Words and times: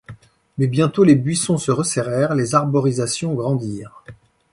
Mais 0.57 0.65
bientôt 0.65 1.03
les 1.03 1.13
buissons 1.13 1.59
se 1.59 1.69
resserrèrent, 1.69 2.33
les 2.33 2.55
arborisations 2.55 3.35
grandirent. 3.35 4.01